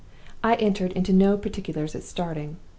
[0.43, 2.57] I entered into no particulars at starting.